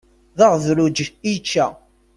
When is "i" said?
1.09-1.31